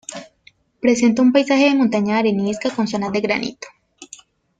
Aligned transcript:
Presenta 0.79 1.21
un 1.21 1.31
paisaje 1.31 1.65
de 1.65 1.75
montaña 1.75 2.17
arenisca 2.17 2.71
con 2.71 2.87
zonas 2.87 3.11
de 3.11 3.21
granito. 3.21 3.67